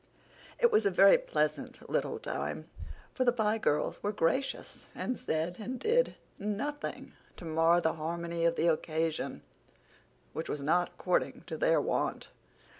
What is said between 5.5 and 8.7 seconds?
and did nothing to mar the harmony of the